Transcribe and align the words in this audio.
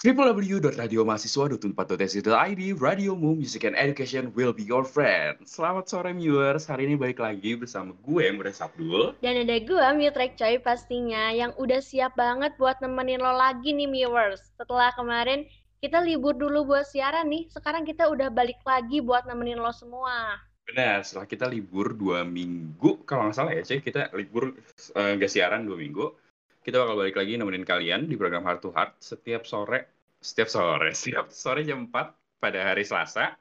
www.radiomahasiswa.unpad.ac.id 0.00 2.62
Radio 2.80 3.12
Mu 3.12 3.36
Music 3.36 3.68
and 3.68 3.76
Education 3.76 4.32
will 4.32 4.56
be 4.56 4.64
your 4.64 4.80
friend. 4.80 5.36
Selamat 5.44 5.92
sore 5.92 6.16
viewers, 6.16 6.64
hari 6.64 6.88
ini 6.88 6.96
balik 6.96 7.20
lagi 7.20 7.52
bersama 7.52 7.92
gue 8.08 8.32
Muda 8.32 8.48
Sabdul 8.48 9.12
dan 9.20 9.44
ada 9.44 9.60
gue 9.60 9.86
Mutrek 10.00 10.40
Choi 10.40 10.56
pastinya 10.56 11.28
yang 11.36 11.52
udah 11.60 11.84
siap 11.84 12.16
banget 12.16 12.56
buat 12.56 12.80
nemenin 12.80 13.20
lo 13.20 13.36
lagi 13.36 13.76
nih 13.76 13.92
viewers. 13.92 14.40
Setelah 14.56 14.88
kemarin 14.96 15.44
kita 15.84 16.00
libur 16.00 16.32
dulu 16.32 16.64
buat 16.64 16.88
siaran 16.88 17.28
nih, 17.28 17.52
sekarang 17.52 17.84
kita 17.84 18.08
udah 18.08 18.32
balik 18.32 18.56
lagi 18.64 19.04
buat 19.04 19.28
nemenin 19.28 19.60
lo 19.60 19.72
semua. 19.76 20.48
Benar, 20.70 21.02
setelah 21.02 21.26
kita 21.26 21.50
libur 21.50 21.98
dua 21.98 22.22
minggu, 22.22 23.02
kalau 23.02 23.26
nggak 23.26 23.34
salah 23.34 23.52
ya 23.58 23.66
cuy, 23.66 23.82
kita 23.82 24.06
libur 24.14 24.54
eh, 24.94 25.12
nggak 25.18 25.26
siaran 25.26 25.66
dua 25.66 25.74
minggu. 25.74 26.14
Kita 26.62 26.78
bakal 26.78 26.94
balik 26.94 27.18
lagi 27.18 27.34
nemenin 27.34 27.66
kalian 27.66 28.06
di 28.06 28.14
program 28.14 28.46
Heart 28.46 28.60
to 28.62 28.70
Heart 28.70 29.02
setiap 29.02 29.42
sore, 29.50 29.90
setiap 30.22 30.46
sore, 30.46 30.94
setiap 30.98 31.26
sore 31.34 31.66
jam 31.66 31.90
4 31.90 32.38
pada 32.38 32.70
hari 32.70 32.86
Selasa. 32.86 33.34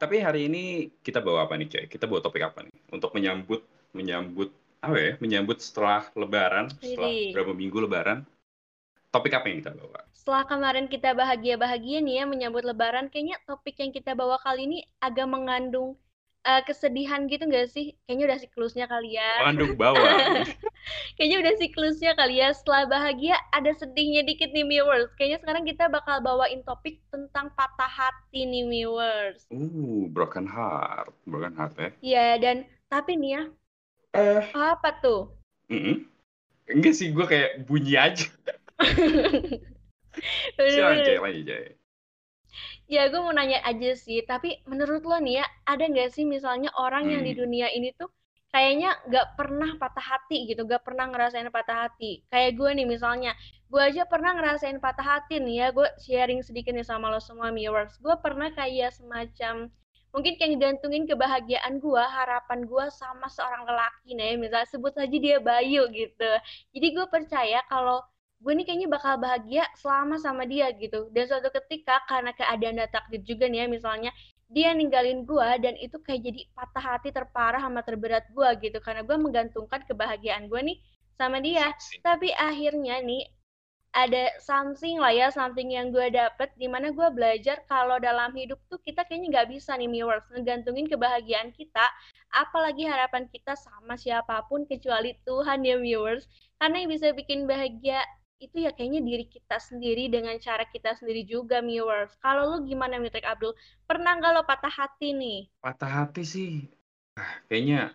Tapi 0.00 0.24
hari 0.24 0.48
ini 0.48 0.88
kita 1.04 1.20
bawa 1.20 1.44
apa 1.44 1.60
nih 1.60 1.68
coy? 1.68 1.84
Kita 1.84 2.08
bawa 2.08 2.24
topik 2.24 2.40
apa 2.40 2.64
nih? 2.64 2.72
Untuk 2.88 3.12
menyambut, 3.12 3.60
menyambut, 3.92 4.48
apa 4.80 4.96
ya? 4.96 5.12
Menyambut 5.20 5.60
setelah 5.60 6.08
lebaran, 6.16 6.72
setelah 6.80 7.12
berapa 7.36 7.52
minggu 7.52 7.84
lebaran. 7.84 8.24
Topik 9.12 9.36
apa 9.36 9.52
yang 9.52 9.60
kita 9.60 9.76
bawa? 9.76 10.00
Setelah 10.16 10.48
kemarin 10.48 10.88
kita 10.88 11.12
bahagia-bahagia 11.12 12.00
nih 12.00 12.22
ya 12.22 12.24
menyambut 12.24 12.64
lebaran, 12.64 13.12
kayaknya 13.12 13.36
topik 13.44 13.76
yang 13.76 13.92
kita 13.92 14.16
bawa 14.16 14.40
kali 14.40 14.64
ini 14.64 14.78
agak 15.04 15.28
mengandung 15.28 16.00
eh, 16.48 16.62
kesedihan 16.68 17.20
gitu 17.28 17.44
nggak 17.46 17.68
sih? 17.74 17.86
Kayaknya 18.04 18.24
udah 18.28 18.38
siklusnya 18.42 18.86
kali 18.88 19.08
ya. 19.18 19.30
Mengandung 19.44 19.74
bawang. 19.82 20.46
Kayaknya 21.16 21.38
udah 21.44 21.54
siklusnya 21.60 22.12
kali 22.16 22.34
ya. 22.42 22.48
Setelah 22.56 22.84
bahagia 22.88 23.36
ada 23.52 23.70
sedihnya 23.76 24.22
dikit 24.28 24.50
nih 24.52 24.64
viewers. 24.66 25.10
Kayaknya 25.16 25.38
sekarang 25.42 25.64
kita 25.68 25.84
bakal 25.88 26.16
bawain 26.20 26.60
topik 26.64 27.00
tentang 27.12 27.52
patah 27.54 27.90
hati 27.90 28.44
nih 28.46 28.64
viewers. 28.66 29.46
uh, 29.52 30.08
broken 30.10 30.46
heart. 30.46 31.12
Broken 31.26 31.54
heart 31.56 31.74
ya. 31.78 31.90
Ya 32.02 32.26
dan 32.42 32.56
tapi 32.90 33.14
nih 33.14 33.30
ya, 33.38 33.42
Eh, 34.12 34.42
apa 34.54 34.90
tuh? 35.02 35.20
mm-mm. 35.70 35.96
Enggak 36.70 36.94
sih, 36.98 37.10
gue 37.14 37.26
kayak 37.26 37.66
bunyi 37.66 37.94
aja. 37.98 38.26
Silakan 40.68 41.02
Bener-bener. 41.02 41.04
coy, 41.04 41.16
lanjut 41.22 41.44
coy. 41.46 41.64
Ya 42.90 43.02
gue 43.12 43.20
mau 43.22 43.30
nanya 43.38 43.58
aja 43.70 43.90
sih, 44.04 44.18
tapi 44.30 44.48
menurut 44.70 45.02
lo 45.10 45.16
nih 45.26 45.34
ya, 45.40 45.44
ada 45.72 45.84
nggak 45.92 46.10
sih 46.16 46.24
misalnya 46.34 46.70
orang 46.84 47.04
yang 47.12 47.22
di 47.28 47.32
Hmm. 47.32 47.40
dunia 47.40 47.66
ini 47.78 47.88
tuh 48.00 48.10
kayaknya 48.54 48.90
nggak 49.08 49.26
pernah 49.38 49.70
patah 49.80 50.02
hati 50.10 50.36
gitu, 50.50 50.60
nggak 50.68 50.82
pernah 50.86 51.06
ngerasain 51.10 51.46
patah 51.54 51.78
hati. 51.86 52.12
Kayak 52.32 52.50
gue 52.58 52.70
nih 52.82 52.86
misalnya, 52.94 53.32
gue 53.70 53.78
aja 53.88 54.02
pernah 54.12 54.32
ngerasain 54.36 54.78
patah 54.82 55.06
hati 55.12 55.34
nih 55.38 55.54
ya, 55.62 55.66
gue 55.76 55.86
sharing 56.04 56.40
sedikit 56.42 56.72
nih 56.74 56.82
sama 56.90 57.06
lo 57.14 57.20
semua 57.22 57.48
viewers. 57.54 57.94
Gue 58.04 58.14
pernah 58.24 58.50
kayak 58.58 58.90
semacam, 58.98 59.54
mungkin 60.10 60.32
kayak 60.34 60.50
ngegantungin 60.58 61.04
kebahagiaan 61.06 61.74
gue, 61.78 62.02
harapan 62.18 62.66
gue 62.66 62.84
sama 62.90 63.30
seorang 63.30 63.62
lelaki 63.70 64.18
nih, 64.18 64.34
misalnya 64.34 64.66
sebut 64.66 64.92
saja 64.98 65.14
dia 65.14 65.38
Bayu 65.38 65.86
gitu. 65.94 66.30
Jadi 66.74 66.86
gue 66.96 67.06
percaya 67.06 67.62
kalau 67.70 68.02
gue 68.40 68.52
nih 68.56 68.64
kayaknya 68.64 68.88
bakal 68.88 69.20
bahagia 69.20 69.68
selama 69.76 70.16
sama 70.16 70.48
dia 70.48 70.72
gitu. 70.72 71.12
Dan 71.12 71.28
suatu 71.28 71.52
ketika 71.52 72.00
karena 72.08 72.32
keadaan 72.32 72.80
dan 72.80 72.88
takdir 72.88 73.20
juga 73.20 73.44
nih 73.46 73.64
ya 73.64 73.66
misalnya 73.68 74.10
dia 74.50 74.74
ninggalin 74.74 75.22
gue 75.28 75.48
dan 75.62 75.78
itu 75.78 76.00
kayak 76.02 76.26
jadi 76.26 76.40
patah 76.56 76.84
hati 76.96 77.14
terparah 77.14 77.62
sama 77.62 77.84
terberat 77.86 78.26
gue 78.34 78.48
gitu 78.64 78.82
karena 78.82 79.06
gue 79.06 79.14
menggantungkan 79.14 79.84
kebahagiaan 79.86 80.48
gue 80.48 80.60
nih 80.72 80.76
sama 81.14 81.38
dia. 81.38 81.70
Tapi 82.00 82.32
akhirnya 82.34 82.98
nih 83.04 83.28
ada 83.90 84.30
something 84.38 85.02
lah 85.02 85.10
ya, 85.10 85.28
something 85.34 85.74
yang 85.74 85.90
gue 85.90 86.14
dapet 86.14 86.50
di 86.54 86.70
mana 86.70 86.94
gue 86.94 87.08
belajar 87.10 87.66
kalau 87.66 87.98
dalam 87.98 88.30
hidup 88.38 88.58
tuh 88.70 88.78
kita 88.86 89.02
kayaknya 89.02 89.38
nggak 89.38 89.48
bisa 89.50 89.74
nih 89.74 89.90
viewers 89.90 90.22
ngegantungin 90.30 90.86
kebahagiaan 90.86 91.50
kita, 91.50 91.86
apalagi 92.30 92.86
harapan 92.86 93.26
kita 93.34 93.58
sama 93.58 93.98
siapa 93.98 94.46
pun 94.46 94.62
kecuali 94.70 95.18
Tuhan 95.26 95.66
ya 95.66 95.76
viewers. 95.82 96.30
Karena 96.62 96.86
yang 96.86 96.90
bisa 96.94 97.10
bikin 97.10 97.50
bahagia 97.50 97.98
itu 98.40 98.56
ya 98.64 98.72
kayaknya 98.72 99.04
diri 99.04 99.28
kita 99.28 99.60
sendiri 99.60 100.08
dengan 100.08 100.32
cara 100.40 100.64
kita 100.64 100.96
sendiri 100.96 101.28
juga 101.28 101.60
viewers. 101.60 102.16
Kalau 102.24 102.56
lu 102.56 102.64
gimana 102.64 102.96
Mitrek 102.96 103.28
Abdul? 103.28 103.52
Pernah 103.84 104.16
nggak 104.16 104.32
lo 104.32 104.42
patah 104.48 104.72
hati 104.72 105.12
nih? 105.12 105.38
Patah 105.60 105.92
hati 105.92 106.24
sih, 106.24 106.52
ah, 107.20 107.36
kayaknya 107.52 107.92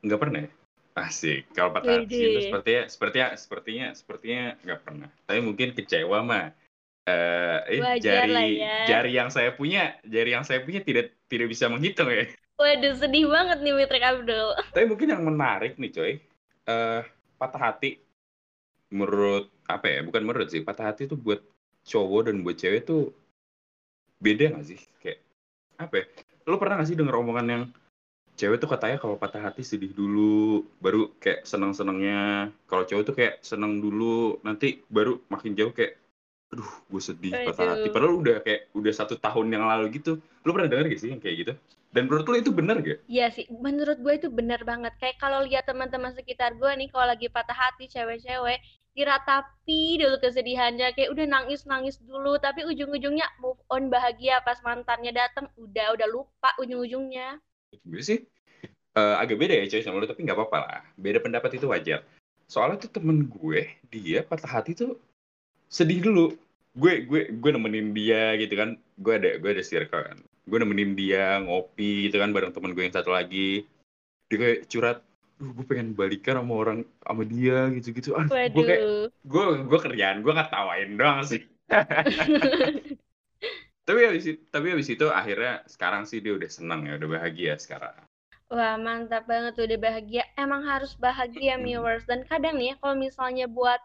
nggak 0.00 0.20
pernah 0.20 0.40
ya. 0.48 0.50
Asik, 0.96 1.52
kalau 1.52 1.76
patah 1.76 2.00
hati 2.00 2.16
itu 2.16 2.40
sepertinya, 2.48 2.82
sepertinya, 2.88 3.28
sepertinya, 3.36 3.86
sepertinya 3.92 4.44
nggak 4.64 4.80
pernah. 4.80 5.08
Tapi 5.28 5.40
mungkin 5.44 5.76
kecewa 5.76 6.24
mah. 6.24 6.48
Eh, 7.06 7.78
eh, 7.78 7.80
Wajar 7.84 8.26
jari, 8.26 8.34
lah 8.34 8.46
ya. 8.50 8.76
jari 8.90 9.12
yang 9.14 9.30
saya 9.30 9.54
punya, 9.54 9.94
jari 10.02 10.34
yang 10.34 10.42
saya 10.42 10.64
punya 10.66 10.82
tidak 10.82 11.14
tidak 11.30 11.52
bisa 11.52 11.70
menghitung 11.70 12.10
ya. 12.10 12.26
Waduh 12.56 12.96
sedih 12.96 13.28
banget 13.28 13.60
nih 13.60 13.76
Mitrek 13.76 14.02
Abdul. 14.02 14.56
Tapi 14.72 14.84
mungkin 14.88 15.12
yang 15.12 15.22
menarik 15.22 15.76
nih 15.76 15.92
coy, 15.92 16.12
eh 16.66 17.02
patah 17.36 17.60
hati 17.70 18.00
menurut 18.88 19.52
apa 19.66 19.86
ya? 19.90 20.00
Bukan 20.06 20.22
menurut 20.22 20.48
sih, 20.48 20.62
patah 20.62 20.90
hati 20.90 21.10
tuh 21.10 21.18
buat 21.18 21.42
cowok 21.86 22.30
dan 22.30 22.42
buat 22.42 22.56
cewek 22.58 22.86
tuh 22.86 23.10
beda 24.22 24.56
nggak 24.56 24.66
sih? 24.66 24.80
Kayak 25.02 25.18
apa 25.76 25.94
ya? 26.00 26.04
Lo 26.46 26.56
pernah 26.56 26.80
nggak 26.80 26.88
sih 26.88 26.96
denger 26.98 27.14
omongan 27.18 27.46
yang 27.46 27.62
cewek 28.36 28.60
tuh 28.60 28.68
katanya 28.68 29.00
kalau 29.00 29.16
patah 29.16 29.40
hati 29.40 29.64
sedih 29.64 29.90
dulu, 29.96 30.64
baru 30.78 31.10
kayak 31.18 31.48
seneng-senengnya. 31.48 32.52
Kalau 32.68 32.84
cowok 32.84 33.02
tuh 33.02 33.14
kayak 33.16 33.40
seneng 33.40 33.80
dulu, 33.80 34.38
nanti 34.44 34.84
baru 34.92 35.18
makin 35.32 35.56
jauh 35.56 35.72
kayak, 35.72 35.96
aduh 36.52 36.70
gue 36.92 37.02
sedih 37.02 37.32
patah 37.32 37.74
hati. 37.74 37.88
Waduh. 37.88 37.94
Padahal 37.96 38.14
udah 38.20 38.36
kayak 38.44 38.70
udah 38.76 38.92
satu 38.92 39.16
tahun 39.16 39.56
yang 39.56 39.64
lalu 39.64 39.98
gitu. 39.98 40.20
Lo 40.44 40.52
pernah 40.52 40.70
denger 40.70 40.92
gak 40.92 41.00
sih 41.00 41.10
yang 41.10 41.20
kayak 41.20 41.36
gitu? 41.42 41.52
Dan 41.96 42.12
menurut 42.12 42.28
lo 42.28 42.36
itu 42.36 42.52
bener 42.52 42.76
gak? 42.84 42.98
Iya 43.08 43.26
sih, 43.32 43.48
menurut 43.48 43.96
gue 44.04 44.14
itu 44.20 44.28
benar 44.28 44.60
banget. 44.68 44.92
Kayak 45.00 45.16
kalau 45.16 45.40
lihat 45.40 45.64
teman-teman 45.64 46.12
sekitar 46.12 46.52
gue 46.60 46.70
nih, 46.76 46.92
kalau 46.92 47.08
lagi 47.08 47.32
patah 47.32 47.56
hati 47.56 47.88
cewek-cewek, 47.88 48.60
diratapi 48.96 50.00
dulu 50.00 50.16
kesedihannya, 50.24 50.96
kayak 50.96 51.12
udah 51.12 51.26
nangis-nangis 51.28 52.00
dulu, 52.00 52.40
tapi 52.40 52.64
ujung-ujungnya 52.64 53.28
move 53.44 53.60
on 53.68 53.92
bahagia 53.92 54.40
pas 54.40 54.56
mantannya 54.64 55.12
datang, 55.12 55.52
udah 55.60 55.92
udah 55.92 56.08
lupa 56.08 56.50
ujung-ujungnya. 56.56 57.36
gue 57.84 58.00
sih 58.00 58.24
eh, 58.96 59.16
agak 59.20 59.36
beda 59.36 59.52
ya 59.52 59.68
coy 59.68 59.84
sama 59.84 60.00
lu 60.00 60.08
tapi 60.08 60.24
nggak 60.24 60.36
apa-apa 60.40 60.58
lah. 60.64 60.80
Beda 60.96 61.20
pendapat 61.20 61.60
itu 61.60 61.68
wajar. 61.68 62.00
Soalnya 62.48 62.88
tuh 62.88 62.90
temen 62.96 63.28
gue 63.28 63.68
dia 63.92 64.24
patah 64.24 64.48
hati 64.48 64.72
tuh 64.72 64.96
sedih 65.68 66.00
dulu. 66.00 66.32
Gue 66.72 67.04
gue 67.04 67.28
gue 67.36 67.50
nemenin 67.52 67.92
dia 67.92 68.32
gitu 68.40 68.56
kan. 68.56 68.80
Gue 68.96 69.20
ada 69.20 69.36
gue 69.36 69.50
ada 69.52 69.60
circle 69.60 70.02
kan. 70.08 70.18
Gue 70.48 70.58
nemenin 70.62 70.96
dia 70.96 71.44
ngopi 71.44 72.08
gitu 72.08 72.16
kan 72.16 72.32
bareng 72.32 72.56
temen 72.56 72.72
gue 72.72 72.82
yang 72.88 72.96
satu 72.96 73.12
lagi. 73.12 73.68
Dia 74.32 74.36
kayak 74.40 74.60
curhat 74.72 74.98
Duh, 75.36 75.52
gue 75.52 75.64
pengen 75.68 75.92
balikan 75.92 76.40
sama 76.40 76.54
orang 76.62 76.78
sama 77.04 77.22
dia 77.28 77.68
gitu-gitu 77.76 78.16
ah 78.16 78.24
gue 78.24 78.64
kayak 78.64 78.82
gue 79.20 79.44
gue 79.68 79.78
kerjaan 79.84 80.24
gue 80.24 80.32
ngetawain 80.32 80.90
doang 80.96 81.20
sih 81.28 81.42
tapi 83.86 84.00
habis 84.06 84.24
itu 84.30 84.40
tapi 84.50 84.66
habis 84.72 84.88
itu 84.90 85.06
akhirnya 85.20 85.52
sekarang 85.70 86.02
sih 86.10 86.18
dia 86.24 86.32
udah 86.38 86.50
senang 86.50 86.80
ya 86.88 86.92
udah 86.98 87.08
bahagia 87.20 87.54
sekarang 87.60 87.94
Wah, 88.56 88.74
mantap 88.86 89.22
banget 89.30 89.52
tuh 89.56 89.64
udah 89.68 89.80
bahagia. 89.86 90.22
Emang 90.44 90.62
harus 90.70 90.92
bahagia, 91.04 91.54
viewers. 91.64 92.04
Dan 92.10 92.20
kadang 92.30 92.54
nih 92.58 92.68
ya, 92.70 92.74
kalau 92.82 92.96
misalnya 93.06 93.46
buat 93.58 93.80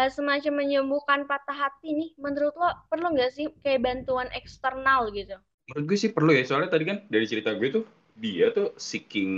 eh, 0.00 0.10
semacam 0.16 0.52
menyembuhkan 0.60 1.20
patah 1.30 1.56
hati 1.62 1.88
nih, 2.00 2.10
menurut 2.24 2.54
lo 2.60 2.68
perlu 2.90 3.06
nggak 3.16 3.30
sih 3.36 3.46
kayak 3.64 3.80
bantuan 3.86 4.28
eksternal 4.40 5.00
gitu? 5.18 5.36
Menurut 5.68 5.84
gue 5.88 5.98
sih 6.02 6.10
perlu 6.16 6.30
ya, 6.36 6.42
soalnya 6.48 6.70
tadi 6.74 6.84
kan 6.90 6.98
dari 7.12 7.26
cerita 7.30 7.50
gue 7.60 7.68
tuh 7.76 7.84
dia 8.20 8.52
tuh 8.56 8.76
seeking 8.76 9.32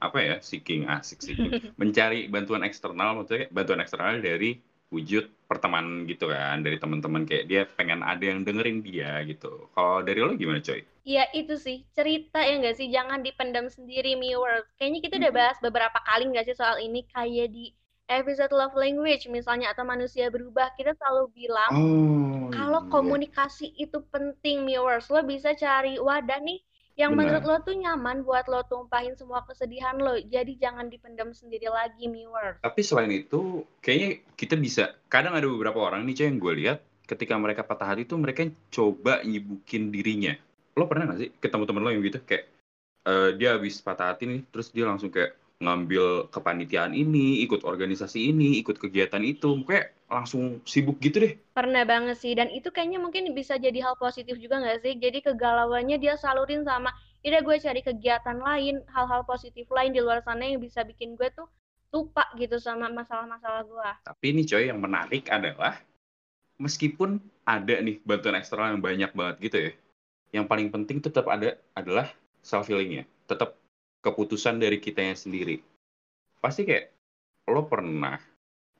apa 0.00 0.18
ya, 0.26 0.34
seeking 0.40 0.88
asik 0.88 1.20
seeking 1.20 1.52
mencari 1.80 2.26
bantuan 2.32 2.62
eksternal, 2.64 3.08
maksudnya 3.16 3.46
bantuan 3.52 3.80
eksternal 3.84 4.18
dari 4.24 4.58
wujud 4.92 5.24
pertemanan 5.48 6.04
gitu 6.10 6.28
kan, 6.32 6.60
dari 6.64 6.76
teman-teman 6.82 7.22
kayak 7.28 7.44
dia 7.50 7.62
pengen 7.78 8.00
ada 8.04 8.24
yang 8.24 8.40
dengerin 8.46 8.80
dia 8.84 9.20
gitu. 9.28 9.68
Kalau 9.76 10.00
dari 10.04 10.18
lo 10.24 10.32
gimana 10.36 10.60
coy? 10.64 10.80
Ya 11.02 11.24
itu 11.34 11.54
sih, 11.58 11.84
cerita 11.96 12.40
ya 12.40 12.54
nggak 12.60 12.76
sih? 12.78 12.88
Jangan 12.96 13.20
dipendam 13.26 13.66
sendiri, 13.68 14.14
viewers. 14.16 14.64
Kayaknya 14.78 15.00
kita 15.04 15.14
udah 15.20 15.32
bahas 15.34 15.56
beberapa 15.60 15.98
kali 16.08 16.22
nggak 16.30 16.46
sih 16.48 16.56
soal 16.56 16.76
ini, 16.78 17.04
kayak 17.10 17.48
di 17.52 17.64
episode 18.06 18.52
Love 18.54 18.76
Language 18.78 19.26
misalnya, 19.32 19.72
atau 19.72 19.82
Manusia 19.82 20.30
Berubah, 20.30 20.70
kita 20.78 20.92
selalu 20.94 21.24
bilang, 21.34 21.72
Oh 21.74 22.52
kalau 22.52 22.80
iya, 22.84 22.92
komunikasi 22.92 23.66
itu 23.80 23.98
penting, 24.12 24.68
viewers. 24.68 25.08
Lo 25.10 25.24
bisa 25.24 25.56
cari 25.56 25.96
wadah 25.98 26.38
nih 26.44 26.60
yang 27.00 27.16
menurut 27.16 27.40
benar. 27.40 27.60
lo 27.60 27.64
tuh 27.64 27.76
nyaman 27.76 28.20
buat 28.20 28.44
lo 28.52 28.60
tumpahin 28.68 29.16
semua 29.16 29.42
kesedihan 29.48 29.96
lo. 29.96 30.20
Jadi 30.20 30.60
jangan 30.60 30.92
dipendam 30.92 31.32
sendiri 31.32 31.72
lagi, 31.72 32.04
viewers. 32.08 32.60
Tapi 32.60 32.80
selain 32.84 33.12
itu, 33.12 33.64
kayaknya 33.80 34.20
kita 34.36 34.54
bisa, 34.60 34.84
kadang 35.08 35.32
ada 35.32 35.48
beberapa 35.48 35.80
orang 35.80 36.04
nih 36.04 36.20
coy 36.20 36.26
yang 36.28 36.38
gue 36.38 36.52
lihat, 36.64 36.78
ketika 37.08 37.34
mereka 37.40 37.64
patah 37.64 37.96
hati 37.96 38.04
tuh 38.04 38.20
mereka 38.20 38.44
coba 38.68 39.24
nyibukin 39.24 39.88
dirinya. 39.88 40.36
Lo 40.76 40.88
pernah 40.88 41.12
gak 41.12 41.20
sih 41.20 41.30
ketemu 41.40 41.64
temen 41.64 41.82
lo 41.84 41.90
yang 41.92 42.04
gitu? 42.04 42.20
Kayak 42.24 42.44
eh, 43.08 43.30
dia 43.40 43.48
habis 43.56 43.80
patah 43.80 44.12
hati 44.12 44.28
nih, 44.28 44.40
terus 44.52 44.68
dia 44.68 44.84
langsung 44.84 45.08
kayak 45.08 45.36
ngambil 45.62 46.26
kepanitiaan 46.34 46.92
ini, 46.92 47.40
ikut 47.46 47.62
organisasi 47.62 48.34
ini, 48.34 48.58
ikut 48.58 48.82
kegiatan 48.82 49.22
itu, 49.22 49.62
kayak 49.62 49.94
langsung 50.10 50.60
sibuk 50.66 50.98
gitu 50.98 51.22
deh. 51.22 51.34
Pernah 51.54 51.86
banget 51.86 52.18
sih, 52.18 52.34
dan 52.34 52.50
itu 52.50 52.68
kayaknya 52.74 52.98
mungkin 52.98 53.30
bisa 53.32 53.56
jadi 53.56 53.78
hal 53.80 53.94
positif 53.96 54.36
juga 54.42 54.58
nggak 54.58 54.82
sih? 54.82 54.98
Jadi 54.98 55.22
kegalauannya 55.22 55.96
dia 56.02 56.18
salurin 56.18 56.66
sama, 56.66 56.90
ya 57.22 57.38
gue 57.38 57.56
cari 57.62 57.80
kegiatan 57.80 58.42
lain, 58.42 58.82
hal-hal 58.90 59.22
positif 59.22 59.70
lain 59.70 59.94
di 59.94 60.02
luar 60.02 60.20
sana 60.26 60.42
yang 60.42 60.58
bisa 60.58 60.82
bikin 60.82 61.14
gue 61.14 61.30
tuh 61.30 61.46
lupa 61.94 62.26
gitu 62.36 62.58
sama 62.58 62.90
masalah-masalah 62.90 63.62
gue. 63.62 63.90
Tapi 64.02 64.24
ini 64.34 64.42
coy, 64.42 64.66
yang 64.66 64.82
menarik 64.82 65.30
adalah, 65.30 65.78
meskipun 66.58 67.22
ada 67.46 67.78
nih 67.78 68.02
bantuan 68.02 68.36
eksternal 68.36 68.74
yang 68.74 68.82
banyak 68.82 69.10
banget 69.14 69.36
gitu 69.38 69.56
ya, 69.70 69.72
yang 70.42 70.44
paling 70.50 70.68
penting 70.74 70.98
tetap 70.98 71.30
ada 71.30 71.54
adalah 71.78 72.10
self 72.42 72.66
healingnya. 72.66 73.06
Tetap 73.30 73.61
keputusan 74.02 74.58
dari 74.58 74.82
kitanya 74.82 75.14
sendiri. 75.14 75.62
Pasti 76.42 76.66
kayak 76.66 76.90
lo 77.46 77.70
pernah 77.70 78.18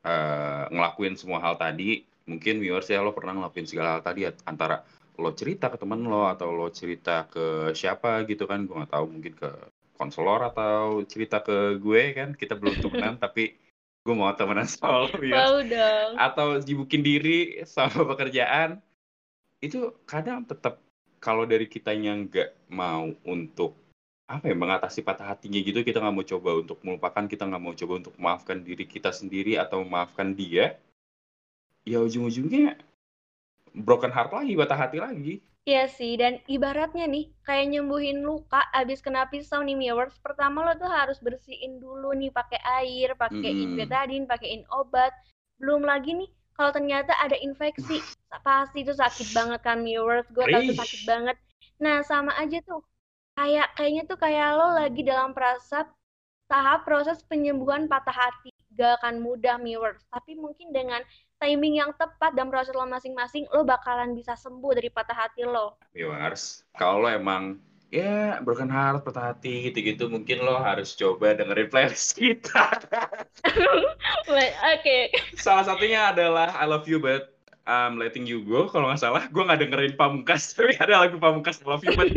uh, 0.03 0.65
ngelakuin 0.69 1.15
semua 1.15 1.39
hal 1.39 1.55
tadi, 1.57 2.03
mungkin 2.27 2.59
viewers 2.59 2.91
ya 2.91 3.01
lo 3.01 3.15
pernah 3.15 3.39
ngelakuin 3.39 3.67
segala 3.71 3.99
hal 3.99 4.03
tadi 4.03 4.27
antara 4.27 4.83
lo 5.17 5.31
cerita 5.33 5.71
ke 5.71 5.79
temen 5.79 6.03
lo 6.03 6.27
atau 6.27 6.51
lo 6.51 6.69
cerita 6.75 7.31
ke 7.31 7.71
siapa 7.73 8.27
gitu 8.27 8.51
kan, 8.51 8.67
gue 8.67 8.75
nggak 8.75 8.93
tahu 8.93 9.07
mungkin 9.07 9.35
ke 9.39 9.51
konselor 9.95 10.43
atau 10.51 11.07
cerita 11.07 11.39
ke 11.39 11.79
gue 11.79 12.03
kan, 12.19 12.35
kita 12.35 12.59
belum 12.59 12.83
temenan 12.83 13.15
tapi 13.25 13.55
gue 14.03 14.15
mau 14.19 14.35
temenan 14.35 14.67
ya. 14.67 15.39
Mau 15.39 15.63
dong. 15.63 16.11
Atau 16.19 16.49
jibukin 16.59 17.07
diri 17.07 17.63
sama 17.63 18.03
pekerjaan, 18.11 18.83
itu 19.63 19.95
kadang 20.11 20.43
tetap 20.43 20.83
kalau 21.23 21.47
dari 21.47 21.71
kitanya 21.71 22.19
nggak 22.19 22.51
mau 22.75 23.15
untuk 23.23 23.79
apa 24.32 24.49
ya 24.49 24.56
mengatasi 24.56 25.05
patah 25.05 25.37
hatinya 25.37 25.61
gitu 25.61 25.84
kita 25.84 26.00
nggak 26.00 26.14
mau 26.17 26.25
coba 26.25 26.50
untuk 26.56 26.79
melupakan 26.81 27.25
kita 27.29 27.44
nggak 27.44 27.62
mau 27.62 27.75
coba 27.76 27.93
untuk 28.00 28.14
memaafkan 28.17 28.64
diri 28.64 28.84
kita 28.88 29.12
sendiri 29.12 29.61
atau 29.61 29.84
memaafkan 29.84 30.32
dia 30.32 30.81
ya 31.84 32.00
ujung-ujungnya 32.00 32.81
broken 33.76 34.08
heart 34.08 34.32
lagi 34.32 34.52
patah 34.56 34.79
hati 34.79 34.99
lagi 34.99 35.34
Iya 35.62 35.87
sih, 35.87 36.19
dan 36.19 36.43
ibaratnya 36.50 37.06
nih, 37.06 37.31
kayak 37.46 37.70
nyembuhin 37.70 38.26
luka 38.26 38.67
abis 38.75 38.99
kena 38.99 39.31
pisau 39.31 39.62
nih 39.62 39.79
viewers. 39.79 40.19
Pertama 40.19 40.67
lo 40.67 40.75
tuh 40.75 40.90
harus 40.90 41.23
bersihin 41.23 41.78
dulu 41.78 42.11
nih 42.19 42.35
pakai 42.35 42.58
air, 42.82 43.14
pakein 43.14 43.70
mm. 43.70 43.78
betadine, 43.78 44.26
pakein 44.26 44.67
obat. 44.75 45.14
Belum 45.62 45.87
lagi 45.87 46.19
nih, 46.19 46.26
kalau 46.58 46.75
ternyata 46.75 47.14
ada 47.14 47.38
infeksi, 47.38 48.02
pasti 48.43 48.82
itu 48.82 48.90
sakit 48.90 49.31
banget 49.31 49.62
kan 49.62 49.87
viewers. 49.87 50.26
Gue 50.35 50.50
tau 50.50 50.67
tuh 50.67 50.75
sakit 50.82 51.00
banget. 51.06 51.37
Nah, 51.78 52.02
sama 52.02 52.35
aja 52.43 52.58
tuh 52.67 52.82
Kayak 53.32 53.69
kayaknya 53.79 54.02
tuh 54.05 54.19
kayak 54.20 54.49
lo 54.61 54.76
lagi 54.76 55.00
dalam 55.00 55.32
proses 55.32 55.88
tahap 56.52 56.84
proses 56.84 57.25
penyembuhan 57.25 57.88
patah 57.88 58.12
hati. 58.12 58.52
Gak 58.73 59.05
akan 59.05 59.20
mudah 59.20 59.61
viewers, 59.61 60.00
tapi 60.08 60.32
mungkin 60.32 60.73
dengan 60.73 61.05
timing 61.37 61.76
yang 61.84 61.93
tepat 61.93 62.32
dan 62.32 62.49
proses 62.49 62.73
lo 62.73 62.88
masing-masing, 62.88 63.44
lo 63.52 63.69
bakalan 63.69 64.17
bisa 64.17 64.32
sembuh 64.32 64.73
dari 64.73 64.88
patah 64.88 65.12
hati 65.12 65.44
lo. 65.44 65.76
Viewers, 65.93 66.64
kalau 66.81 67.05
lo 67.05 67.08
emang 67.12 67.61
ya 67.93 68.40
broken 68.40 68.73
heart, 68.73 69.05
patah 69.05 69.37
hati 69.37 69.69
gitu-gitu, 69.69 70.08
mungkin 70.08 70.40
lo 70.40 70.56
harus 70.56 70.96
coba 70.96 71.37
dengerin 71.37 71.69
playlist 71.69 72.17
kita. 72.20 72.64
Oke. 74.32 74.49
okay. 74.73 75.02
Salah 75.37 75.69
satunya 75.69 76.17
adalah 76.17 76.56
I 76.56 76.64
Love 76.64 76.88
You 76.88 76.96
But 76.96 77.32
I'm 77.62 77.94
Letting 77.94 78.26
You 78.26 78.43
Go 78.43 78.67
kalau 78.67 78.90
nggak 78.90 79.02
salah 79.02 79.23
gue 79.31 79.43
nggak 79.43 79.61
dengerin 79.62 79.94
Pamungkas 79.94 80.50
tapi 80.56 80.75
ada 80.82 81.06
lagu 81.06 81.19
Pamungkas 81.23 81.62
I 81.62 81.67
Love 81.70 81.85
You 81.87 81.94
But 81.94 82.11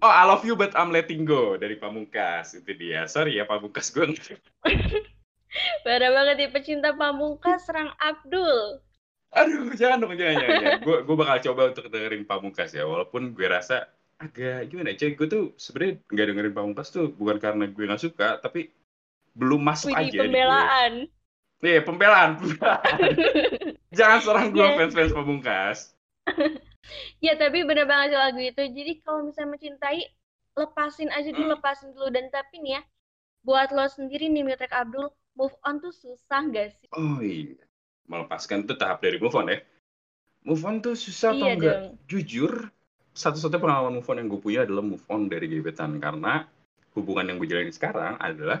oh 0.00 0.12
I 0.12 0.24
Love 0.26 0.44
You 0.44 0.56
But 0.56 0.72
I'm 0.76 0.90
Letting 0.92 1.28
Go 1.28 1.56
dari 1.60 1.76
Pamungkas 1.76 2.56
itu 2.56 2.72
dia 2.76 3.04
sorry 3.06 3.36
ya 3.36 3.44
Pamungkas 3.46 3.92
gue 3.92 4.16
Parah 5.84 6.10
banget 6.16 6.36
ya 6.44 6.48
pecinta 6.52 6.90
Pamungkas 6.96 7.68
serang 7.68 7.92
Abdul 8.00 8.80
aduh 9.30 9.70
jangan 9.78 10.02
dong 10.02 10.18
jangan 10.18 10.42
jangan, 10.42 10.58
jangan. 10.58 10.80
gue 10.82 10.96
gue 11.06 11.16
bakal 11.16 11.36
coba 11.52 11.62
untuk 11.70 11.84
dengerin 11.86 12.24
Pamungkas 12.26 12.70
ya 12.74 12.82
walaupun 12.88 13.30
gue 13.30 13.46
rasa 13.46 13.86
agak 14.20 14.68
gimana 14.68 14.92
ya 14.92 15.16
gue 15.16 15.26
tuh 15.30 15.54
sebenarnya 15.56 16.02
nggak 16.10 16.26
dengerin 16.34 16.54
Pamungkas 16.56 16.88
tuh 16.90 17.14
bukan 17.14 17.38
karena 17.38 17.64
gue 17.70 17.84
nggak 17.86 18.02
suka 18.02 18.42
tapi 18.42 18.74
belum 19.38 19.62
masuk 19.62 19.94
Wih, 19.94 20.10
aja 20.10 20.18
pembelaan 20.26 20.94
Nih, 21.60 21.84
pembelaan. 21.84 22.40
Jangan 23.98 24.20
serang 24.24 24.48
gue 24.56 24.64
yeah. 24.64 24.76
fans-fans 24.80 25.12
pemungkas. 25.12 25.78
ya, 27.20 27.36
tapi 27.36 27.64
bener 27.64 27.84
banget 27.84 28.16
lagu 28.16 28.40
itu. 28.40 28.62
Jadi 28.70 29.04
kalau 29.04 29.28
misalnya 29.28 29.56
mencintai, 29.56 30.00
lepasin 30.58 31.10
aja 31.12 31.30
dulu, 31.30 31.46
hmm. 31.50 31.54
lepasin 31.58 31.90
dulu. 31.94 32.08
Dan 32.10 32.28
tapi 32.32 32.60
nih 32.60 32.78
ya, 32.78 32.82
buat 33.44 33.72
lo 33.72 33.86
sendiri 33.88 34.28
nih, 34.28 34.44
Mitrek 34.44 34.72
Abdul, 34.72 35.08
move 35.38 35.56
on 35.64 35.80
tuh 35.80 35.94
susah 35.94 36.42
gak 36.50 36.76
sih? 36.76 36.88
Oh 36.92 37.20
iya. 37.24 37.60
Melepaskan 38.10 38.66
tuh 38.66 38.74
tahap 38.74 39.00
dari 39.00 39.22
move 39.22 39.36
on 39.38 39.48
ya. 39.48 39.62
Move 40.42 40.62
on 40.66 40.80
tuh 40.82 40.98
susah 40.98 41.30
iya 41.30 41.38
atau 41.38 41.48
enggak? 41.52 41.76
Dong. 41.78 41.94
Jujur, 42.10 42.52
satu-satunya 43.14 43.62
pengalaman 43.62 44.00
move 44.00 44.08
on 44.10 44.18
yang 44.18 44.28
gue 44.28 44.40
punya 44.40 44.60
adalah 44.66 44.84
move 44.84 45.04
on 45.06 45.30
dari 45.30 45.46
gebetan. 45.46 46.00
Karena 46.02 46.42
hubungan 46.98 47.30
yang 47.30 47.36
gue 47.38 47.48
jalani 47.48 47.70
sekarang 47.70 48.18
adalah 48.18 48.58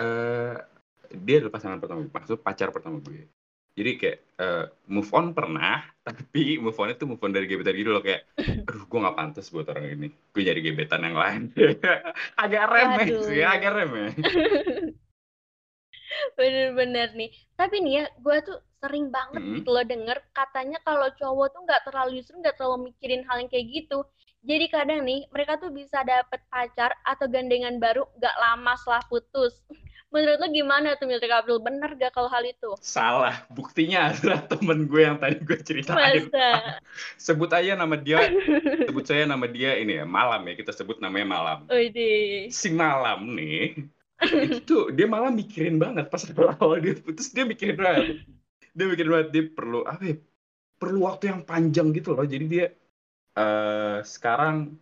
uh, 0.00 0.56
dia 1.10 1.42
adalah 1.42 1.54
pasangan 1.54 1.78
pertama 1.78 2.06
gue, 2.06 2.12
maksud 2.12 2.42
pacar 2.42 2.74
pertama 2.74 2.98
gue. 3.02 3.26
Jadi 3.78 3.90
kayak 3.96 4.18
uh, 4.42 4.66
move 4.90 5.10
on 5.14 5.30
pernah, 5.30 5.86
tapi 6.12 6.58
move 6.58 6.76
on 6.76 6.90
itu 6.90 7.06
move 7.06 7.22
on 7.22 7.32
dari 7.32 7.46
gebetan 7.46 7.78
gitu 7.78 7.90
loh 7.94 8.02
kayak, 8.02 8.26
aduh 8.38 8.84
gue 8.84 8.98
gak 9.00 9.16
pantas 9.16 9.48
buat 9.48 9.70
orang 9.70 9.86
ini, 9.96 10.08
gue 10.10 10.42
jadi 10.42 10.60
gebetan 10.60 11.06
yang 11.06 11.16
lain. 11.16 11.42
agak 12.44 12.64
remeh 12.68 13.08
sih, 13.24 13.42
agak 13.44 13.72
remeh. 13.74 14.12
Bener-bener 16.36 17.14
nih. 17.14 17.30
Tapi 17.54 17.80
nih 17.80 17.92
ya, 18.02 18.04
gue 18.18 18.36
tuh 18.42 18.58
sering 18.80 19.12
banget 19.12 19.44
mm 19.44 19.46
-hmm. 19.46 19.56
gitu 19.60 19.70
loh 19.76 19.84
denger 19.84 20.18
katanya 20.32 20.80
kalau 20.80 21.12
cowok 21.12 21.52
tuh 21.52 21.60
nggak 21.68 21.84
terlalu 21.84 22.10
justru 22.16 22.40
nggak 22.40 22.56
terlalu 22.56 22.88
mikirin 22.90 23.22
hal 23.28 23.44
yang 23.44 23.50
kayak 23.52 23.68
gitu. 23.68 24.00
Jadi 24.40 24.72
kadang 24.72 25.04
nih 25.04 25.28
mereka 25.28 25.60
tuh 25.60 25.68
bisa 25.68 26.00
dapet 26.00 26.40
pacar 26.48 26.96
atau 27.04 27.28
gandengan 27.28 27.76
baru 27.76 28.08
gak 28.16 28.32
lama 28.40 28.72
setelah 28.80 29.04
putus. 29.04 29.60
Menurut 30.10 30.42
lo 30.42 30.48
gimana 30.50 30.98
tuh 30.98 31.06
Milter 31.06 31.30
Abdul? 31.30 31.62
Bener 31.62 31.94
gak 31.94 32.10
kalau 32.18 32.26
hal 32.26 32.42
itu? 32.42 32.74
Salah. 32.82 33.46
Buktinya 33.54 34.10
adalah 34.10 34.42
temen 34.50 34.90
gue 34.90 35.02
yang 35.06 35.22
tadi 35.22 35.38
gue 35.38 35.58
ceritain. 35.62 36.26
Masa? 36.26 36.82
sebut 37.30 37.50
aja 37.54 37.78
nama 37.78 37.94
dia, 37.94 38.26
sebut 38.90 39.06
saya 39.06 39.22
nama 39.30 39.46
dia 39.46 39.78
ini 39.78 40.02
ya, 40.02 40.04
Malam 40.04 40.42
ya. 40.50 40.54
Kita 40.58 40.74
sebut 40.74 40.98
namanya 40.98 41.26
Malam. 41.30 41.58
Udi. 41.70 42.50
Si 42.50 42.74
Malam 42.74 43.38
nih, 43.38 43.86
itu 44.50 44.90
dia 44.90 45.06
malah 45.06 45.30
mikirin 45.30 45.78
banget 45.78 46.10
pas 46.10 46.26
awal 46.58 46.82
dia 46.82 46.98
putus, 46.98 47.30
dia 47.30 47.46
mikirin 47.46 47.78
banget. 47.78 48.26
Dia 48.74 48.84
mikirin 48.90 49.10
banget, 49.14 49.28
dia 49.30 49.44
perlu, 49.46 49.86
apa 49.86 50.02
ya, 50.02 50.16
perlu 50.74 51.06
waktu 51.06 51.30
yang 51.30 51.46
panjang 51.46 51.94
gitu 51.94 52.18
loh. 52.18 52.26
Jadi 52.26 52.44
dia 52.50 52.66
uh, 53.38 54.02
sekarang 54.02 54.74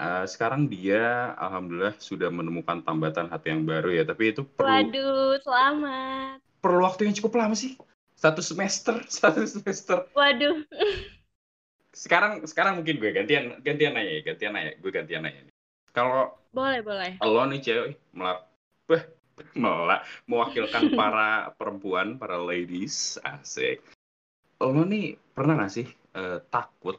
Uh, 0.00 0.24
sekarang 0.24 0.64
dia 0.64 1.36
alhamdulillah 1.36 1.92
sudah 2.00 2.32
menemukan 2.32 2.80
tambatan 2.80 3.28
hati 3.28 3.52
yang 3.52 3.68
baru 3.68 4.00
ya, 4.00 4.04
tapi 4.08 4.32
itu 4.32 4.48
perlu 4.48 4.72
Waduh, 4.72 5.36
selamat. 5.44 6.40
Perlu 6.64 6.80
waktu 6.88 7.04
yang 7.04 7.14
cukup 7.20 7.36
lama 7.36 7.52
sih. 7.52 7.76
Satu 8.16 8.40
semester, 8.40 8.96
satu 9.20 9.44
semester. 9.44 10.08
Waduh. 10.16 10.64
Sekarang 11.92 12.40
sekarang 12.48 12.80
mungkin 12.80 12.96
gue 12.96 13.12
gantian 13.12 13.60
gantian 13.60 13.92
nanya 13.92 14.12
ya, 14.16 14.22
gantian 14.24 14.52
nanya, 14.56 14.72
gue 14.80 14.88
gantian 14.88 15.20
nanya. 15.20 15.44
Kalau 15.92 16.32
boleh, 16.56 16.80
boleh. 16.80 17.20
Lo 17.20 17.44
nih 17.44 17.60
cewek 17.60 18.00
melak 18.16 18.48
Wah, 18.88 19.04
melak 19.68 20.08
mewakilkan 20.24 20.90
para 21.00 21.52
perempuan, 21.60 22.16
para 22.16 22.40
ladies, 22.40 23.20
asik. 23.20 23.84
Lo 24.64 24.80
nih 24.80 25.20
pernah 25.36 25.60
gak 25.60 25.76
sih 25.76 25.84
uh, 26.16 26.40
takut 26.48 26.96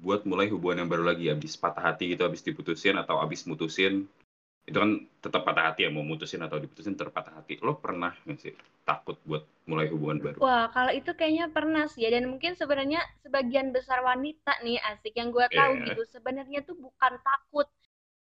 buat 0.00 0.28
mulai 0.28 0.52
hubungan 0.52 0.84
yang 0.84 0.90
baru 0.90 1.04
lagi 1.08 1.32
habis 1.32 1.56
patah 1.56 1.92
hati 1.92 2.12
gitu 2.12 2.26
habis 2.26 2.44
diputusin 2.44 2.96
atau 3.00 3.20
habis 3.20 3.44
mutusin. 3.48 4.08
Itu 4.66 4.82
kan 4.82 5.06
tetap 5.22 5.46
patah 5.46 5.70
hati 5.70 5.86
ya 5.86 5.90
mau 5.94 6.02
mutusin 6.02 6.42
atau 6.42 6.58
diputusin 6.58 6.98
terpatah 6.98 7.38
hati. 7.38 7.62
Lo 7.62 7.78
pernah 7.78 8.12
nggak 8.26 8.38
sih 8.38 8.54
takut 8.82 9.18
buat 9.22 9.46
mulai 9.66 9.86
hubungan 9.90 10.18
baru? 10.22 10.38
Wah 10.42 10.66
kalau 10.74 10.90
itu 10.90 11.10
kayaknya 11.14 11.50
pernah 11.50 11.86
sih 11.86 12.06
ya 12.06 12.14
dan 12.14 12.26
mungkin 12.30 12.58
sebenarnya 12.58 13.02
sebagian 13.22 13.70
besar 13.70 14.02
wanita 14.02 14.58
nih 14.62 14.78
asik 14.94 15.14
yang 15.14 15.30
gue 15.30 15.46
tahu 15.50 15.72
yeah. 15.78 15.86
gitu 15.90 16.02
sebenarnya 16.10 16.60
tuh 16.66 16.78
bukan 16.78 17.18
takut. 17.22 17.66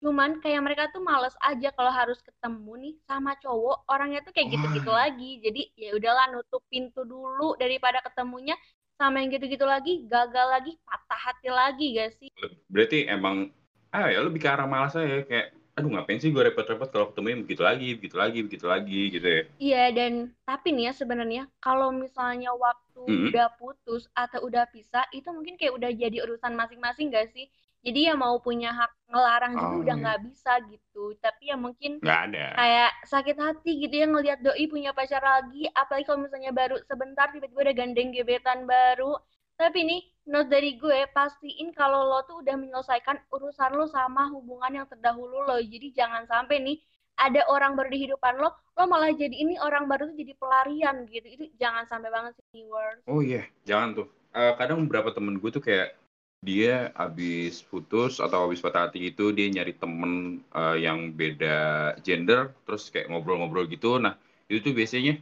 Cuman 0.06 0.38
kayak 0.38 0.62
mereka 0.62 0.84
tuh 0.94 1.02
males 1.02 1.34
aja 1.42 1.74
kalau 1.74 1.90
harus 1.90 2.22
ketemu 2.22 2.72
nih 2.78 2.94
sama 3.10 3.34
cowok 3.42 3.90
orangnya 3.90 4.22
tuh 4.22 4.34
kayak 4.34 4.54
gitu-gitu 4.54 4.92
lagi. 4.94 5.42
Jadi 5.42 5.62
ya 5.74 5.98
udahlah 5.98 6.30
nutup 6.30 6.62
pintu 6.70 7.02
dulu 7.06 7.58
daripada 7.58 8.06
ketemunya 8.06 8.54
sama 8.96 9.20
yang 9.22 9.30
gitu-gitu 9.36 9.68
lagi 9.68 10.08
gagal 10.08 10.48
lagi 10.48 10.72
patah 10.88 11.20
hati 11.20 11.50
lagi 11.52 11.86
gak 12.00 12.12
sih? 12.16 12.30
Berarti 12.72 13.08
emang 13.12 13.52
ah 13.92 14.12
ya 14.12 14.20
lebih 14.24 14.44
ke 14.44 14.48
arah 14.48 14.68
malas 14.68 14.96
aja 14.96 15.24
kayak 15.24 15.56
aduh 15.76 15.92
ngapain 15.92 16.24
sih 16.24 16.32
gue 16.32 16.40
repot-repot 16.40 16.88
kalau 16.88 17.12
ketemu 17.12 17.44
begitu 17.44 17.60
lagi 17.60 18.00
begitu 18.00 18.16
lagi 18.16 18.40
begitu 18.48 18.66
lagi 18.68 19.02
gitu 19.12 19.28
ya. 19.28 19.42
Iya 19.60 19.84
dan 19.92 20.14
tapi 20.48 20.72
nih 20.72 20.92
ya 20.92 20.94
sebenarnya 20.96 21.44
kalau 21.60 21.92
misalnya 21.92 22.56
waktu 22.56 23.04
mm 23.04 23.12
-hmm. 23.12 23.28
udah 23.32 23.48
putus 23.60 24.08
atau 24.16 24.48
udah 24.48 24.72
pisah 24.72 25.04
itu 25.12 25.28
mungkin 25.36 25.60
kayak 25.60 25.76
udah 25.76 25.92
jadi 25.92 26.24
urusan 26.24 26.56
masing-masing 26.56 27.12
gak 27.12 27.28
sih 27.36 27.52
jadi 27.86 28.00
ya 28.10 28.14
mau 28.18 28.36
punya 28.42 28.74
hak 28.74 28.92
ngelarang 29.08 29.54
juga 29.56 29.70
Oh, 29.72 29.82
udah 29.86 29.96
iya. 29.96 30.02
nggak 30.02 30.20
bisa 30.26 30.52
gitu 30.68 31.04
tapi 31.22 31.44
ya 31.54 31.56
mungkin 31.56 31.92
Nggak 32.02 32.22
ada. 32.28 32.46
kayak 32.58 32.92
sakit 33.06 33.38
hati 33.38 33.72
gitu 33.80 33.94
ya 33.96 34.08
ngelihat 34.10 34.40
doi 34.42 34.66
punya 34.66 34.92
pacar 34.92 35.22
lagi 35.22 35.70
apalagi 35.72 36.04
kalau 36.04 36.20
misalnya 36.26 36.52
baru 36.52 36.76
sebentar 36.84 37.30
tiba-tiba 37.30 37.62
udah 37.70 37.76
gandeng 37.78 38.10
gebetan 38.12 38.66
baru 38.66 39.14
tapi 39.56 39.86
nih 39.86 40.02
note 40.26 40.50
dari 40.50 40.76
gue 40.76 41.06
pastiin 41.14 41.72
kalau 41.72 42.04
lo 42.04 42.26
tuh 42.26 42.42
udah 42.42 42.58
menyelesaikan 42.58 43.22
urusan 43.32 43.72
lo 43.72 43.86
sama 43.88 44.28
hubungan 44.34 44.84
yang 44.84 44.88
terdahulu 44.90 45.46
lo 45.46 45.58
jadi 45.62 45.88
jangan 45.94 46.26
sampai 46.26 46.60
nih 46.60 46.78
ada 47.16 47.48
orang 47.48 47.78
baru 47.80 47.94
di 47.94 48.04
kehidupan 48.04 48.36
lo 48.42 48.50
lo 48.76 48.84
malah 48.90 49.14
jadi 49.14 49.32
ini 49.32 49.56
orang 49.62 49.88
baru 49.88 50.12
tuh 50.12 50.18
jadi 50.20 50.34
pelarian 50.36 51.08
gitu 51.08 51.28
itu 51.30 51.44
jangan 51.56 51.88
sampai 51.88 52.10
banget 52.12 52.36
sih 52.36 52.46
viewers 52.52 53.00
Oh 53.08 53.22
iya, 53.24 53.46
jangan 53.64 53.96
tuh. 53.96 54.08
Eh, 54.36 54.52
kadang 54.60 54.84
beberapa 54.84 55.16
temen 55.16 55.40
gue 55.40 55.48
tuh 55.48 55.64
kayak 55.64 55.96
dia 56.44 56.94
abis 56.94 57.64
putus 57.66 58.22
atau 58.22 58.50
abis 58.50 58.62
patah 58.62 58.90
hati 58.90 59.10
gitu 59.10 59.34
dia 59.34 59.50
nyari 59.50 59.74
temen 59.78 60.44
eh, 60.54 60.78
yang 60.84 61.16
beda 61.16 61.94
gender 62.06 62.54
terus 62.68 62.90
kayak 62.90 63.10
ngobrol-ngobrol 63.10 63.66
gitu. 63.70 63.98
Nah 63.98 64.18
itu 64.50 64.72
tuh 64.72 64.74
biasanya 64.76 65.22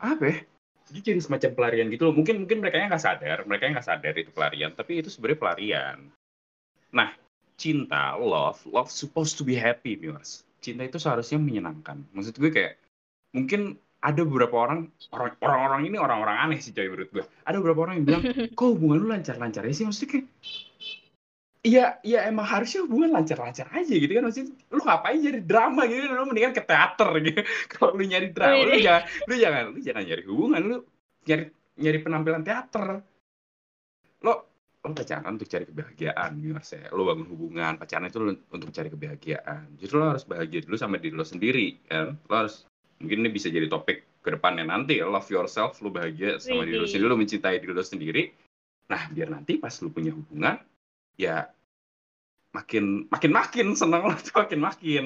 apa 0.00 0.24
ya? 0.24 0.38
Dia 0.86 1.02
jadi 1.02 1.18
semacam 1.18 1.50
pelarian 1.56 1.90
gitu 1.90 2.08
loh. 2.08 2.14
Mungkin 2.14 2.46
mungkin 2.46 2.62
mereka 2.62 2.78
nggak 2.78 3.02
sadar, 3.02 3.38
mereka 3.44 3.74
nggak 3.74 3.86
sadar 3.86 4.14
itu 4.14 4.30
pelarian, 4.30 4.70
tapi 4.70 5.02
itu 5.02 5.10
sebenarnya 5.10 5.40
pelarian. 5.42 5.98
Nah 6.94 7.10
cinta, 7.56 8.14
love, 8.20 8.60
love 8.68 8.92
supposed 8.92 9.40
to 9.40 9.42
be 9.42 9.56
happy, 9.56 9.96
viewers. 9.96 10.44
Cinta 10.60 10.84
itu 10.84 11.00
seharusnya 11.00 11.40
menyenangkan. 11.40 12.04
Maksud 12.12 12.36
gue 12.36 12.50
kayak 12.52 12.74
mungkin 13.32 13.80
ada 14.06 14.22
beberapa 14.22 14.54
orang 14.54 14.86
orang 15.10 15.34
orang-orang 15.42 15.80
ini 15.90 15.96
orang-orang 15.98 16.36
aneh 16.38 16.58
sih 16.62 16.70
coy 16.70 16.86
menurut 16.86 17.10
gue. 17.10 17.24
Ada 17.42 17.58
beberapa 17.58 17.90
orang 17.90 17.94
yang 17.98 18.06
bilang, 18.06 18.22
"Kok 18.58 18.68
hubungan 18.78 18.96
lu 19.02 19.06
lancar-lancar 19.10 19.66
aja 19.66 19.74
sih?" 19.74 19.86
Maksudnya 19.86 20.10
kayak 20.14 20.26
Iya, 21.66 21.98
iya 22.06 22.30
emang 22.30 22.46
harusnya 22.46 22.86
hubungan 22.86 23.10
lancar-lancar 23.10 23.66
aja 23.74 23.90
gitu 23.90 24.06
kan. 24.14 24.30
Maksudnya 24.30 24.54
lu 24.70 24.82
ngapain 24.86 25.18
jadi 25.18 25.40
drama 25.42 25.82
gitu? 25.90 26.06
Lu 26.14 26.30
mendingan 26.30 26.54
ke 26.54 26.62
teater 26.62 27.10
gitu. 27.26 27.42
Kalau 27.66 27.98
lu 27.98 28.06
nyari 28.06 28.30
drama 28.30 28.62
lu 28.70 28.78
jangan 28.78 29.02
lu 29.26 29.34
jangan 29.34 29.62
lu 29.74 29.78
jangan 29.82 30.02
nyari 30.06 30.22
hubungan 30.30 30.60
lu 30.62 30.76
nyari 31.26 31.44
nyari 31.82 31.98
penampilan 32.06 32.42
teater. 32.46 32.86
Lo 34.22 34.32
lo 34.86 34.94
pacaran 34.94 35.34
untuk 35.34 35.50
cari 35.50 35.66
kebahagiaan 35.66 36.30
viewers 36.38 36.70
ya 36.70 36.86
lo 36.94 37.02
bangun 37.02 37.26
hubungan 37.34 37.72
pacaran 37.82 38.06
itu 38.06 38.18
lu 38.22 38.32
untuk 38.54 38.70
cari 38.70 38.86
kebahagiaan. 38.86 39.66
Justru 39.74 39.98
lo 39.98 40.14
harus 40.14 40.22
bahagia 40.22 40.62
dulu 40.62 40.78
sama 40.78 41.02
diri 41.02 41.18
lo 41.18 41.26
sendiri 41.26 41.82
kan? 41.90 42.14
Lo 42.30 42.34
harus 42.46 42.62
mungkin 43.00 43.26
ini 43.26 43.30
bisa 43.32 43.52
jadi 43.52 43.68
topik 43.68 44.22
ke 44.24 44.28
depannya. 44.34 44.66
Nanti 44.66 44.98
ya 45.00 45.06
love 45.06 45.28
yourself 45.28 45.78
lo 45.84 45.92
bahagia 45.92 46.40
sama 46.40 46.64
diri 46.64 46.82
Widih. 46.82 46.90
sendiri 46.90 47.08
lo 47.08 47.16
mencintai 47.18 47.56
diri 47.60 47.72
lo 47.72 47.84
sendiri. 47.84 48.22
Nah 48.90 49.02
biar 49.12 49.28
nanti 49.30 49.58
pas 49.60 49.74
lo 49.82 49.88
punya 49.92 50.14
hubungan 50.14 50.58
ya 51.16 51.48
makin 52.56 53.04
makin 53.12 53.32
makin 53.36 53.66
seneng 53.76 54.08
lo 54.08 54.16
tuh 54.16 54.34
makin 54.40 54.60
makin. 54.64 55.04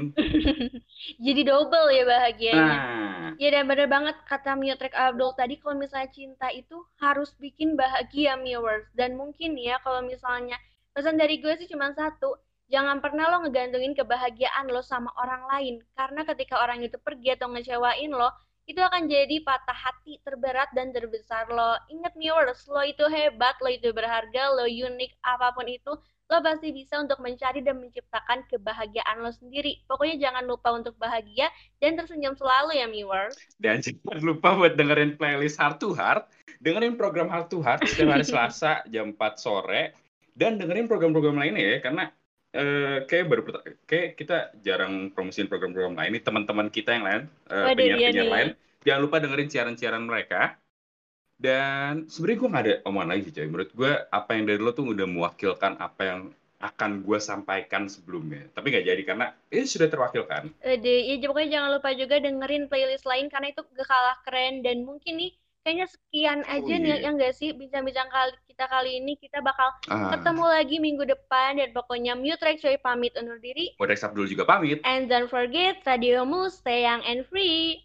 Jadi 1.27 1.41
double 1.43 1.91
ya 1.91 2.05
bahagianya. 2.07 2.63
Nah. 2.63 3.31
Ya 3.41 3.49
dan 3.51 3.67
bener 3.67 3.91
banget 3.91 4.17
kata 4.29 4.55
Miotrek 4.55 4.95
Abdul 4.95 5.35
tadi 5.35 5.59
kalau 5.59 5.75
misalnya 5.81 6.13
cinta 6.15 6.47
itu 6.55 6.79
harus 7.03 7.35
bikin 7.43 7.75
bahagia 7.75 8.39
viewers 8.39 8.87
dan 8.95 9.19
mungkin 9.19 9.59
ya 9.59 9.83
kalau 9.83 10.05
misalnya 10.05 10.61
pesan 10.95 11.19
dari 11.19 11.39
gue 11.41 11.55
sih 11.59 11.71
cuma 11.71 11.91
satu 11.95 12.37
jangan 12.71 13.03
pernah 13.03 13.27
lo 13.29 13.45
ngegantungin 13.45 13.93
kebahagiaan 13.99 14.71
lo 14.71 14.81
sama 14.81 15.11
orang 15.19 15.43
lain. 15.50 15.75
Karena 15.99 16.23
ketika 16.23 16.62
orang 16.62 16.81
itu 16.87 16.97
pergi 17.03 17.35
atau 17.35 17.50
ngecewain 17.50 18.15
lo 18.15 18.31
itu 18.71 18.79
akan 18.79 19.11
jadi 19.11 19.43
patah 19.43 19.75
hati 19.75 20.23
terberat 20.23 20.71
dan 20.79 20.95
terbesar 20.95 21.50
lo. 21.50 21.75
Ingat 21.91 22.15
viewers 22.15 22.62
lo 22.71 22.81
itu 22.87 23.03
hebat 23.11 23.59
lo 23.59 23.69
itu 23.69 23.91
berharga 23.91 24.55
lo 24.55 24.65
unik 24.71 25.19
apa 25.27 25.50
pun 25.50 25.67
itu 25.67 25.93
lo 26.31 26.39
pasti 26.47 26.71
bisa 26.71 27.03
untuk 27.03 27.19
mencari 27.19 27.59
dan 27.59 27.83
menciptakan 27.83 28.47
kebahagiaan 28.47 29.19
lo 29.19 29.35
sendiri. 29.35 29.83
Pokoknya 29.91 30.31
jangan 30.31 30.47
lupa 30.47 30.71
untuk 30.71 30.95
bahagia 31.03 31.50
dan 31.83 31.99
tersenyum 31.99 32.39
selalu 32.39 32.79
ya 32.79 32.87
viewers. 32.87 33.35
Dan 33.59 33.83
jangan 33.85 34.23
lupa 34.23 34.55
buat 34.55 34.79
dengerin 34.79 35.19
playlist 35.19 35.59
Heart 35.59 35.83
to 35.83 35.91
Heart. 35.91 36.31
Dengerin 36.62 36.95
program 36.95 37.27
Heart 37.27 37.50
to 37.50 37.59
Heart 37.59 37.91
setiap 37.91 38.15
hari 38.15 38.27
Selasa 38.31 38.87
jam 38.87 39.11
4 39.19 39.19
sore. 39.35 39.91
Dan 40.31 40.62
dengerin 40.62 40.87
program-program 40.87 41.35
lainnya 41.35 41.77
ya 41.77 41.79
karena 41.83 42.07
eh, 42.59 42.97
kayak 43.09 43.25
baru 43.30 43.42
kayak 43.90 44.09
kita 44.19 44.35
jarang 44.66 44.92
promosiin 45.14 45.49
program-program 45.50 45.95
lain 45.99 46.11
ini 46.14 46.21
teman-teman 46.26 46.69
kita 46.76 46.90
yang 46.97 47.04
lain 47.09 47.23
Waduh, 47.64 47.76
penyiar-penyiar 47.76 48.12
iya 48.14 48.25
nih. 48.25 48.30
lain. 48.35 48.49
Jangan 48.87 49.00
lupa 49.04 49.16
dengerin 49.23 49.49
siaran-siaran 49.52 50.04
mereka. 50.11 50.37
Dan 51.47 51.92
sebenarnya 52.12 52.38
gue 52.40 52.49
nggak 52.52 52.64
ada 52.66 52.75
omongan 52.88 53.09
lagi 53.11 53.23
sih 53.26 53.35
coy. 53.37 53.47
Menurut 53.52 53.71
gue 53.80 53.92
apa 54.19 54.30
yang 54.37 54.45
dari 54.49 54.61
lo 54.64 54.71
tuh 54.78 54.87
udah 54.95 55.07
mewakilkan 55.14 55.73
apa 55.87 56.02
yang 56.11 56.21
akan 56.69 56.90
gue 57.07 57.19
sampaikan 57.28 57.83
sebelumnya. 57.95 58.42
Tapi 58.54 58.66
nggak 58.73 58.87
jadi 58.90 59.02
karena 59.09 59.26
ini 59.54 59.64
sudah 59.75 59.88
terwakilkan. 59.92 60.45
Ede, 60.73 60.95
ya 61.09 61.14
pokoknya 61.28 61.50
jangan 61.57 61.71
lupa 61.76 61.90
juga 62.00 62.16
dengerin 62.26 62.64
playlist 62.71 63.04
lain 63.11 63.26
karena 63.33 63.47
itu 63.52 63.61
gak 63.76 63.88
kalah 63.92 64.16
keren. 64.25 64.54
Dan 64.66 64.76
mungkin 64.88 65.12
nih 65.21 65.30
kayaknya 65.64 65.87
sekian 65.95 66.40
Oh, 66.49 66.52
aja 66.57 66.73
nih 66.83 66.90
iya. 66.92 66.97
yang 67.04 67.14
gak 67.23 67.33
sih? 67.38 67.49
Bincang-bincang 67.61 68.09
kali 68.14 68.33
kita 68.61 68.76
kali 68.76 69.00
ini 69.00 69.17
kita 69.17 69.40
bakal 69.40 69.73
ah, 69.88 70.12
ketemu 70.12 70.45
lagi 70.45 70.76
minggu 70.85 71.09
depan 71.09 71.57
dan 71.57 71.73
pokoknya 71.73 72.12
Mute 72.12 72.61
Coy 72.61 72.76
pamit 72.76 73.17
undur 73.17 73.40
diri. 73.40 73.73
Bodek 73.81 74.05
Abdul 74.05 74.29
juga 74.29 74.45
pamit. 74.45 74.85
And 74.85 75.09
don't 75.09 75.33
forget 75.33 75.81
radiomu 75.81 76.52
stay 76.52 76.85
young 76.85 77.00
and 77.09 77.25
free 77.33 77.81